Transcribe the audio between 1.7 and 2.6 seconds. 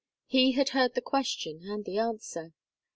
the answer.